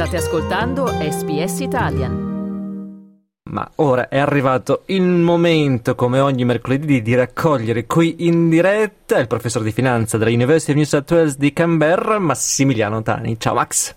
[0.00, 3.42] State ascoltando SBS Italian.
[3.50, 9.26] Ma ora è arrivato il momento, come ogni mercoledì, di raccogliere qui in diretta il
[9.26, 13.38] professore di finanza della University of New South Wales di Canberra, Massimiliano Tani.
[13.38, 13.94] Ciao Max.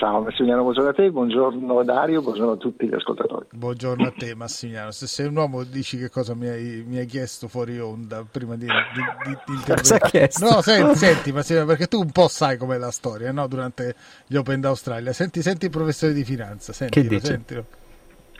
[0.00, 3.48] Ciao Massimiliano, buongiorno a te, buongiorno Dario, buongiorno a tutti gli ascoltatori.
[3.52, 7.04] Buongiorno a te Massimiliano, se sei un uomo dici che cosa mi hai, mi hai
[7.04, 8.72] chiesto fuori onda prima di, di,
[9.26, 10.46] di, di chiesto?
[10.46, 13.46] No, senti, senti Massimiliano, perché tu un po' sai com'è la storia, no?
[13.46, 13.94] Durante
[14.26, 15.12] gli Open d'Australia.
[15.12, 17.26] Senti, senti il professore di finanza, sentilo, che dice?
[17.26, 17.64] sentilo.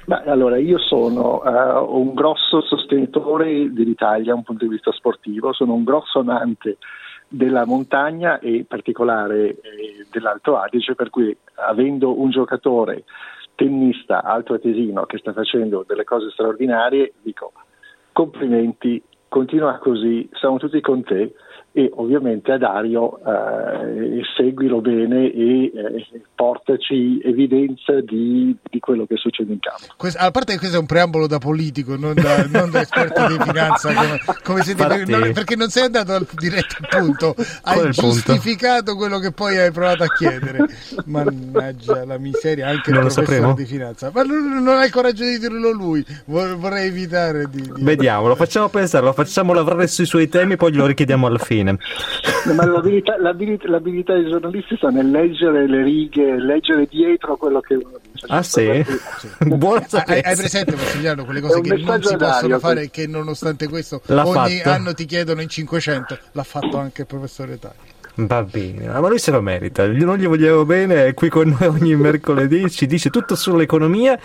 [0.07, 5.53] Beh, allora, io sono uh, un grosso sostenitore dell'Italia da un punto di vista sportivo,
[5.53, 6.79] sono un grosso amante
[7.33, 13.05] della montagna e in particolare eh, dell'Alto Adige, per cui avendo un giocatore
[13.55, 17.53] tennista altoatesino che sta facendo delle cose straordinarie, dico
[18.13, 21.35] complimenti, continua così, siamo tutti con te
[21.73, 29.15] e ovviamente a Dario eh, seguilo bene e eh, portaci evidenza di, di, quello che
[29.17, 29.95] succede in campo.
[29.97, 33.25] Questo, a parte che questo è un preambolo da politico, non da, non da esperto
[33.29, 38.93] di finanza, come, come siete, non, perché non sei andato al diretto punto, hai giustificato
[38.93, 38.97] punto?
[38.97, 40.67] quello che poi hai provato a chiedere.
[41.07, 44.11] Mannaggia la miseria, anche non il professore di finanza.
[44.13, 47.63] Ma non, non hai il coraggio di dirlo lui, vorrei evitare di...
[47.63, 47.83] di...
[47.85, 51.59] Vediamo, lo facciamo pensare, lo facciamo lavorare sui suoi temi, poi glielo richiediamo alla fine
[51.61, 51.79] fine.
[52.55, 57.75] ma l'abilità, l'abilità, l'abilità, dei giornalisti sta nel leggere le righe, leggere dietro quello che
[57.75, 58.27] uno dice.
[58.29, 58.85] Ah sì?
[59.47, 63.69] Buona hai, hai presente Massimiliano quelle cose che non si possono fare e che nonostante
[63.69, 64.71] questo L'ha ogni fatto.
[64.71, 69.19] anno ti chiedono in 500 l'ha fatto anche il professore Tagli Va bene, ma lui
[69.19, 73.09] se lo merita, non gli vogliamo bene, è qui con noi ogni mercoledì, ci dice
[73.09, 74.19] tutto sull'economia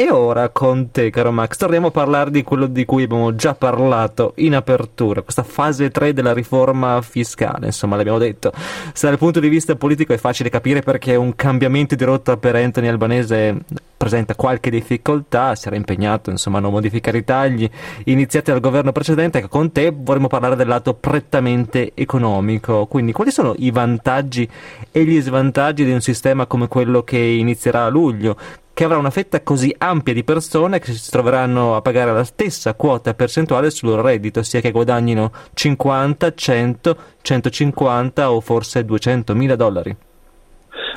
[0.00, 3.52] e ora con te, caro Max, torniamo a parlare di quello di cui abbiamo già
[3.52, 8.50] parlato in apertura, questa fase 3 della riforma fiscale, insomma l'abbiamo detto.
[8.94, 12.54] Se dal punto di vista politico è facile capire perché un cambiamento di rotta per
[12.56, 13.58] Anthony Albanese
[13.94, 17.68] presenta qualche difficoltà, si era impegnato insomma a non modificare i tagli
[18.04, 23.54] iniziati dal governo precedente, con te vorremmo parlare del lato prettamente economico, quindi quali sono
[23.58, 24.48] i vantaggi
[24.90, 28.38] e gli svantaggi di un sistema come quello che inizierà a luglio?
[28.72, 32.74] Che avrà una fetta così ampia di persone che si troveranno a pagare la stessa
[32.74, 39.56] quota percentuale sul loro reddito, sia che guadagnino 50, 100, 150 o forse 200 mila
[39.56, 39.96] dollari.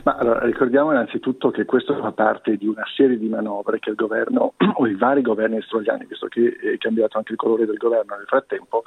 [0.03, 3.95] Ma allora, ricordiamo innanzitutto che questo fa parte di una serie di manovre che il
[3.95, 8.15] governo o i vari governi australiani, visto che è cambiato anche il colore del governo
[8.15, 8.83] nel frattempo,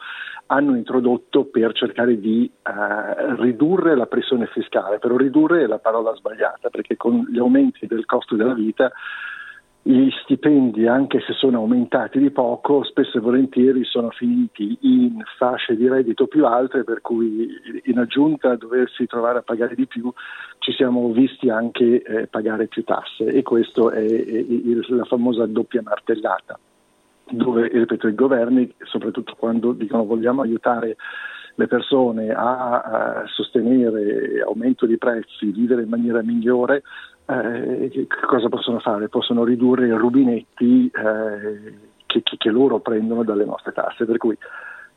[0.47, 4.99] hanno introdotto per cercare di uh, ridurre la pressione fiscale.
[4.99, 8.93] Però ridurre è la parola sbagliata, perché con gli aumenti del costo della vita
[9.87, 15.77] gli stipendi, anche se sono aumentati di poco, spesso e volentieri sono finiti in fasce
[15.77, 17.49] di reddito più alte, per cui
[17.85, 20.13] in aggiunta a doversi trovare a pagare di più
[20.59, 25.47] ci siamo visti anche eh, pagare più tasse e questa è, è, è, la famosa
[25.47, 26.59] doppia martellata,
[27.31, 30.97] dove ripeto, i governi, soprattutto quando dicono vogliamo aiutare
[31.55, 36.83] le persone a, a sostenere aumento di prezzi, vivere in maniera migliore,
[37.27, 39.09] eh, cosa possono fare?
[39.09, 41.75] Possono ridurre i rubinetti eh,
[42.07, 44.05] che, che, loro prendono dalle nostre tasse.
[44.05, 44.37] Per cui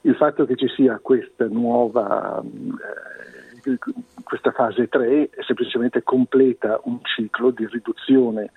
[0.01, 3.77] il fatto che ci sia questa nuova eh,
[4.23, 8.51] questa fase 3 semplicemente completa un ciclo di riduzione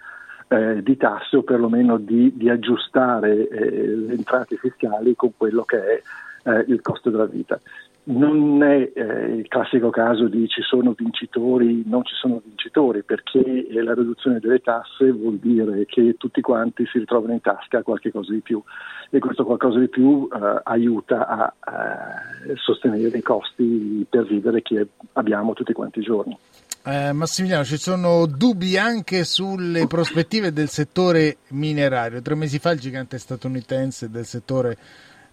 [0.53, 5.79] eh, di tasse o perlomeno di, di aggiustare eh, le entrate fiscali con quello che
[5.79, 6.03] è
[6.51, 7.59] eh, il costo della vita
[8.05, 13.67] non è eh, il classico caso di ci sono vincitori, non ci sono vincitori, perché
[13.71, 18.33] la riduzione delle tasse vuol dire che tutti quanti si ritrovano in tasca qualche cosa
[18.33, 18.61] di più
[19.09, 22.23] e questo qualcosa di più eh, aiuta a, a,
[22.57, 26.37] sostenere i costi per vivere che abbiamo tutti quanti i giorni.
[26.85, 32.21] Eh, Massimiliano, ci sono dubbi anche sulle prospettive del settore minerario.
[32.21, 34.77] Tre mesi fa il gigante statunitense del settore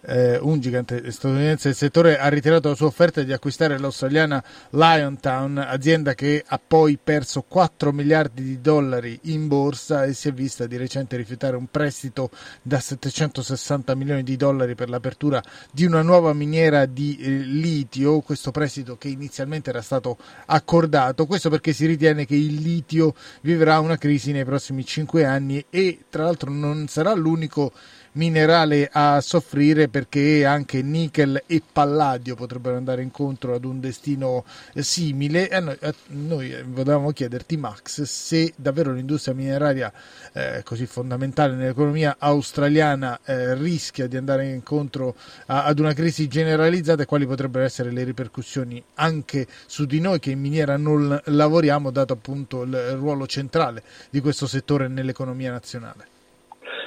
[0.02, 1.68] eh, un gigante statunitense.
[1.68, 6.98] Del settore ha ritirato la sua offerta di acquistare l'australiana Liontown, azienda che ha poi
[7.02, 11.66] perso 4 miliardi di dollari in borsa e si è vista di recente rifiutare un
[11.70, 12.30] prestito
[12.62, 15.42] da 760 milioni di dollari per l'apertura
[15.72, 21.50] di una nuova miniera di eh, litio, questo prestito che inizialmente era stato accordato, questo
[21.50, 26.24] perché si ritiene che il litio vivrà una crisi nei prossimi 5 anni e tra
[26.24, 27.72] l'altro non sarà l'unico
[28.12, 34.82] minerale a soffrire perché anche nickel e palladio potrebbero andare incontro ad un destino eh,
[34.82, 35.48] simile.
[35.48, 39.92] E noi, a noi volevamo chiederti, Max, se davvero l'industria mineraria
[40.32, 45.14] eh, così fondamentale nell'economia australiana eh, rischia di andare incontro
[45.46, 50.18] a, ad una crisi generalizzata e quali potrebbero essere le ripercussioni anche su di noi
[50.18, 56.18] che in miniera non lavoriamo, dato appunto il ruolo centrale di questo settore nell'economia nazionale.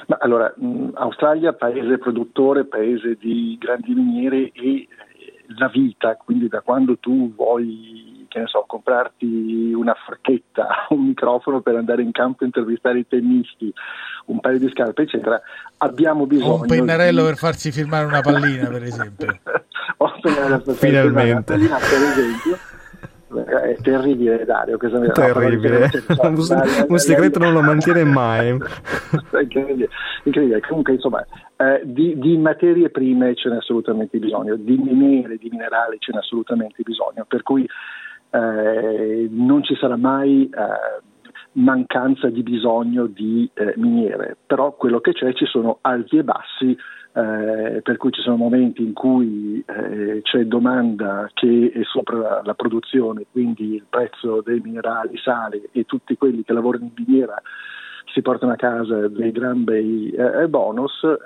[0.06, 4.88] Ma allora, mh, Australia, paese produttore, paese di grandi miniere e eh,
[5.58, 11.60] la vita, quindi da quando tu vuoi, che ne so, comprarti una forchetta, un microfono
[11.60, 13.72] per andare in campo a intervistare i tennisti,
[14.26, 15.40] un paio di scarpe, eccetera,
[15.78, 16.62] abbiamo bisogno.
[16.62, 17.26] Un pennarello di...
[17.28, 19.40] per farsi firmare una pallina, per esempio.
[19.98, 22.58] o un pennarello per farsi firmare una pallina, per esempio
[23.62, 25.90] è terribile Dario mi terribile.
[26.22, 26.36] un,
[26.88, 28.48] un segreto non lo mantiene mai.
[29.40, 29.88] Incredibile.
[30.24, 30.60] incredibile.
[30.60, 31.24] Comunque insomma
[31.56, 36.18] eh, di, di, materie prime ce n'è assolutamente bisogno di miniere, di minerali ce n'è
[36.18, 37.66] assolutamente bisogno per cui
[38.30, 41.02] eh, non ci sarà mai eh,
[41.52, 44.36] mancanza di bisogno di eh, miniere.
[44.46, 46.76] Però quello che c'è ci sono alti e bassi
[47.16, 52.54] eh, per cui ci sono momenti in cui eh, c'è domanda che è sopra la,
[52.54, 57.40] produzione, quindi il prezzo dei minerali sale e tutti quelli che lavorano in miniera
[58.12, 61.16] si portano a casa dei gran bei eh, bonus, eh,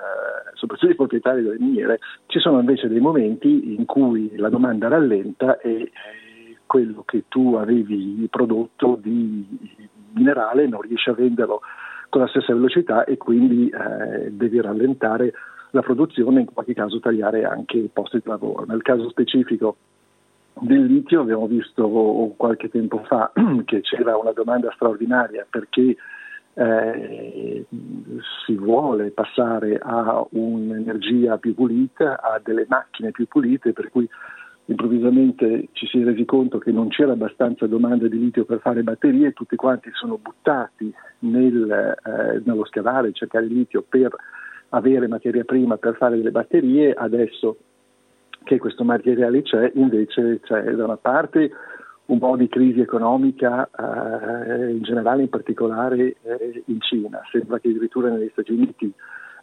[0.55, 5.59] soprattutto i proprietari delle miniere, ci sono invece dei momenti in cui la domanda rallenta
[5.59, 5.91] e eh,
[6.67, 9.47] quello che tu avevi prodotto di
[10.13, 11.61] minerale non riesci a venderlo
[12.11, 15.33] con la stessa velocità e quindi eh, devi rallentare
[15.71, 18.65] la produzione e in qualche caso tagliare anche i posti di lavoro.
[18.67, 19.77] Nel caso specifico
[20.61, 21.89] del litio abbiamo visto
[22.37, 23.31] qualche tempo fa
[23.65, 25.97] che c'era una domanda straordinaria perché
[26.55, 27.65] eh,
[28.45, 34.09] si vuole passare a un'energia più pulita, a delle macchine più pulite, per cui
[34.65, 38.83] improvvisamente ci si è resi conto che non c'era abbastanza domanda di litio per fare
[38.83, 44.15] batterie, tutti quanti sono buttati nel, eh, nello scavare, cercare litio per
[44.71, 47.57] avere materia prima per fare delle batterie, adesso
[48.45, 51.51] che questo materiale c'è, invece c'è da una parte
[52.07, 57.21] un po' di crisi economica eh, in generale, in particolare eh, in Cina.
[57.31, 58.93] Sembra che addirittura negli Stati Uniti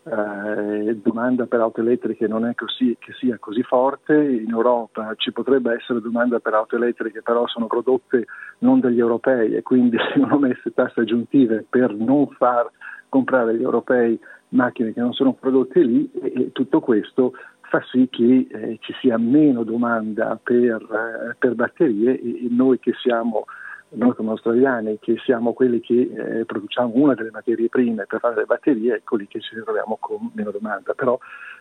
[0.08, 5.32] eh, domanda per auto elettriche non è così, che sia così forte, in Europa ci
[5.32, 8.26] potrebbe essere domanda per auto elettriche, però sono prodotte
[8.60, 12.70] non dagli europei e quindi sono messe tasse aggiuntive per non far
[13.16, 14.20] comprare agli europei
[14.50, 17.32] macchine che non sono prodotte lì e, e tutto questo
[17.62, 22.78] fa sì che eh, ci sia meno domanda per, eh, per batterie e, e, noi
[22.78, 23.46] che siamo
[23.92, 28.36] noi come australiani che siamo quelli che eh, produciamo una delle materie prime per fare
[28.36, 30.94] le batterie, ecco lì che ci ritroviamo con meno domanda.
[30.94, 31.18] Però,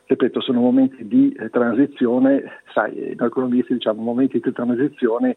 [0.07, 2.43] ripeto, sono momenti di eh, transizione,
[2.73, 5.37] sai, noi economisti diciamo momenti di transizione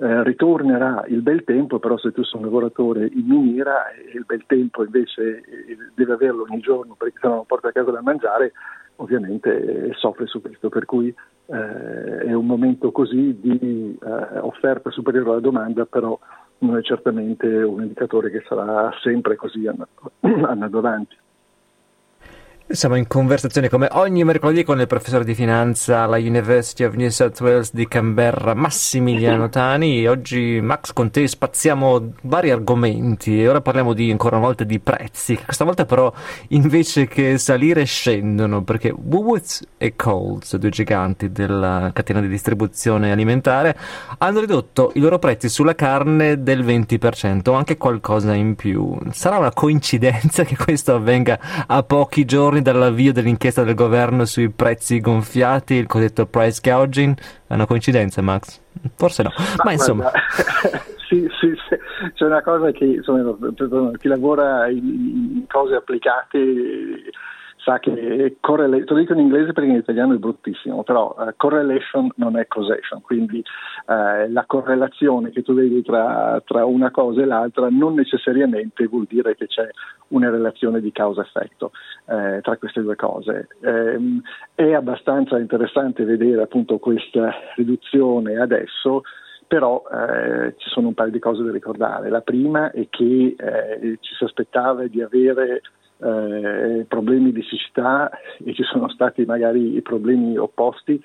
[0.00, 4.24] eh, ritornerà il bel tempo, però se tu sei un lavoratore in miniera e il
[4.24, 7.90] bel tempo invece eh, deve averlo ogni giorno perché se no non porta a casa
[7.90, 8.52] da mangiare,
[8.96, 14.90] ovviamente eh, soffre su questo, per cui eh, è un momento così di eh, offerta
[14.90, 16.18] superiore alla domanda, però
[16.58, 21.16] non è certamente un indicatore che sarà sempre così andando avanti.
[22.72, 27.08] Siamo in conversazione come ogni mercoledì con il professore di finanza alla University of New
[27.08, 30.06] South Wales di Canberra, Massimiliano Tani.
[30.06, 34.78] Oggi, Max, con te spaziamo vari argomenti e ora parliamo di, ancora una volta di
[34.78, 35.36] prezzi.
[35.36, 36.12] Questa volta però
[36.50, 43.76] invece che salire scendono perché Woolworths e Coles, due giganti della catena di distribuzione alimentare,
[44.18, 48.96] hanno ridotto i loro prezzi sulla carne del 20% o anche qualcosa in più.
[49.10, 54.50] Sarà una coincidenza che questo avvenga a pochi giorni giorni dall'avvio dell'inchiesta del governo sui
[54.50, 57.16] prezzi gonfiati, il cosiddetto price gouging.
[57.46, 58.60] È una coincidenza, Max?
[58.94, 60.10] Forse no, ma, ma insomma.
[61.08, 63.34] sì, sì, sì, c'è una cosa che insomma,
[63.98, 66.38] chi lavora in, in cose applicate
[67.70, 71.32] sa che correlation, te lo dico in inglese perché in italiano è bruttissimo, però uh,
[71.36, 77.22] correlation non è causation, quindi uh, la correlazione che tu vedi tra, tra, una cosa
[77.22, 79.68] e l'altra non necessariamente vuol dire che c'è
[80.08, 81.70] una relazione di causa-effetto
[82.06, 83.48] uh, tra queste due cose.
[83.60, 84.20] Um,
[84.54, 89.02] è abbastanza interessante vedere appunto questa riduzione adesso
[89.46, 92.08] però eh, ci sono un paio di cose da ricordare.
[92.08, 95.62] La prima è che eh, ci si aspettava di avere
[96.02, 98.10] eh, problemi di siccità
[98.44, 101.00] e ci sono stati magari problemi opposti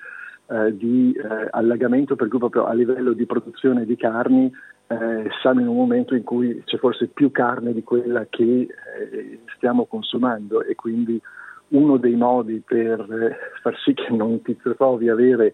[0.48, 4.50] eh, di eh, allagamento per cui proprio a livello di produzione di carni
[4.88, 8.68] eh, siamo in un momento in cui c'è forse più carne di quella che
[9.12, 11.20] eh, stiamo consumando e quindi
[11.68, 15.52] uno dei modi per far sì che non ti trovi avere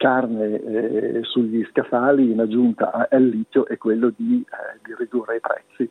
[0.00, 5.40] carne eh, sugli scaffali in aggiunta al litio è quello di, eh, di, ridurre i
[5.40, 5.90] prezzi.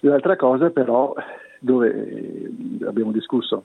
[0.00, 1.14] L'altra cosa però,
[1.66, 3.64] dove eh, abbiamo discusso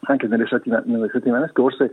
[0.00, 1.92] anche nelle, settima, nelle settimane scorse,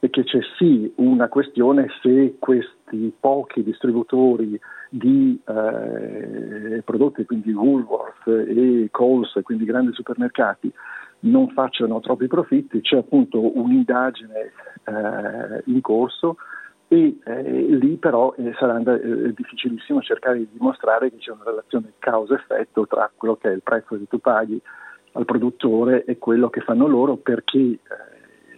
[0.00, 4.58] è che c'è sì una questione se questi pochi distributori
[4.90, 10.72] di eh, prodotti, quindi Woolworth e Coles, quindi grandi supermercati,
[11.20, 14.52] non facciano troppi profitti, c'è appunto un'indagine
[14.84, 16.36] eh, in corso
[16.92, 21.94] e eh, lì però eh, sarà eh, difficilissimo cercare di dimostrare che c'è una relazione
[21.98, 24.60] causa-effetto tra quello che è il prezzo che tu paghi
[25.12, 27.80] al produttore e quello che fanno loro perché eh,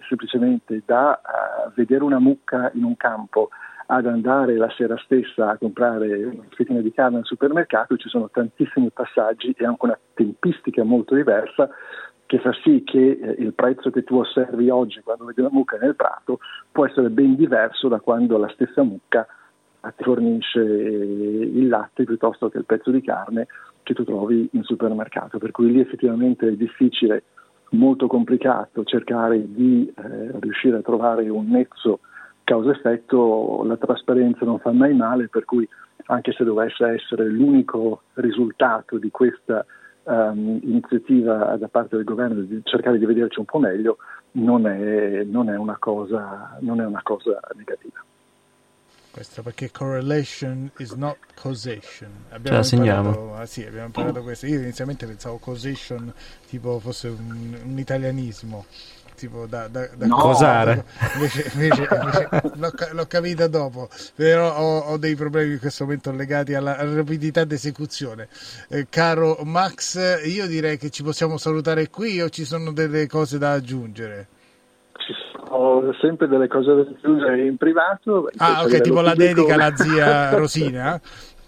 [0.09, 3.50] semplicemente da uh, vedere una mucca in un campo
[3.87, 8.31] ad andare la sera stessa a comprare una fettina di carne al supermercato ci sono
[8.31, 11.71] tantissimi passaggi e anche una tempistica molto diversa
[12.26, 15.76] che fa sì che eh, il prezzo che tu osservi oggi quando vedi una mucca
[15.76, 16.38] nel prato
[16.71, 19.26] può essere ben diverso da quando la stessa mucca
[19.97, 23.47] ti fornisce il latte piuttosto che il pezzo di carne
[23.83, 25.38] che tu trovi in supermercato.
[25.38, 27.25] Per cui lì effettivamente è difficile,
[27.71, 32.00] molto complicato cercare di eh, riuscire a trovare un nezzo
[32.45, 35.69] causa-effetto, la trasparenza non fa mai male, per cui
[36.07, 39.64] anche se dovesse essere l'unico risultato di questa
[40.04, 43.99] um, iniziativa da parte del governo di cercare di vederci un po' meglio,
[44.32, 48.02] non è, non è, una, cosa, non è una cosa negativa.
[49.11, 52.11] Questo perché correlation is not causation.
[52.30, 53.37] Abbiamo Ce la segniamo.
[53.37, 54.46] Ah, sì, abbiamo imparato questo.
[54.46, 56.12] Io inizialmente pensavo causation
[56.49, 58.64] tipo fosse un, un italianismo
[59.14, 60.16] tipo da, da, da no.
[60.16, 60.85] cosare.
[61.14, 66.11] Invece, invece, invece l'ho, l'ho, capita dopo, però ho, ho, dei problemi in questo momento
[66.12, 68.28] legati alla rapidità d'esecuzione.
[68.68, 73.38] Eh, caro Max, io direi che ci possiamo salutare qui o ci sono delle cose
[73.38, 74.28] da aggiungere?
[74.97, 75.12] Ci
[75.47, 78.30] sono sempre delle cose da aggiungere in privato.
[78.37, 81.00] Ah, ok, tipo la dedica alla zia Rosina.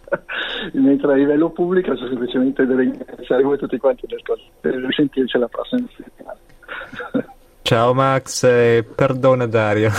[0.73, 4.07] mentre a livello pubblico sono semplicemente delle ringraziare voi tutti quanti
[4.61, 7.35] per risentirci la prossima settimana.
[7.67, 9.91] Ciao Max, e perdona Dario.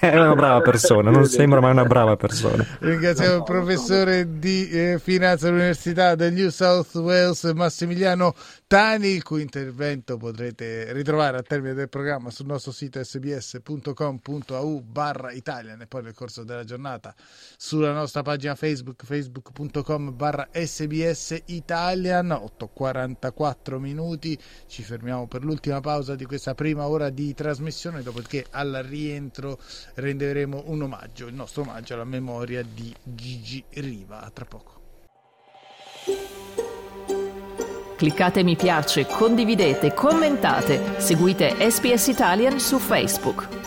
[0.00, 2.64] È una brava persona, non sembra ma è una brava persona.
[2.78, 8.32] Ringraziamo il professore di eh, finanza all'Università del New South Wales Massimiliano
[8.68, 15.32] Tani, il cui intervento potrete ritrovare al termine del programma sul nostro sito sbs.com.au barra
[15.32, 17.12] Italian e poi nel corso della giornata
[17.56, 26.14] sulla nostra pagina Facebook facebook.com barra sbs Italian 8.44 minuti ci fermiamo per l'ultima pausa
[26.14, 29.58] di questa prima ora di trasmissione dopodiché al rientro
[29.98, 34.76] renderemo un omaggio il nostro omaggio alla memoria di Gigi Riva a tra poco
[37.96, 43.57] Cliccate mi piace, condividete, commentate, seguite SPS Italian su Facebook.